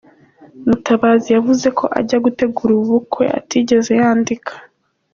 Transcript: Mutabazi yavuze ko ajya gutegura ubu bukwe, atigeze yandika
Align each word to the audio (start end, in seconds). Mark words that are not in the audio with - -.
Mutabazi 0.65 1.27
yavuze 1.35 1.67
ko 1.77 1.85
ajya 1.99 2.17
gutegura 2.25 2.71
ubu 2.73 2.85
bukwe, 2.93 3.25
atigeze 3.39 3.91
yandika 4.01 4.53